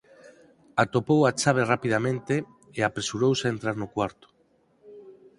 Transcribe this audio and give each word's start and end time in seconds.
Atopou 0.83 1.19
a 1.29 1.31
chave 1.41 1.63
rapidamente 1.73 2.35
e 2.77 2.79
apresurouse 2.83 3.43
a 3.45 3.53
entrar 3.55 3.75
no 3.79 3.91
cuarto. 3.95 4.27